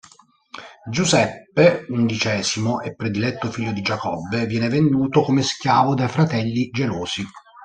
[0.89, 7.23] Giuseppe, undicesimo e prediletto figlio di Giacobbe, viene venduto come schiavo dai fratelli gelosi.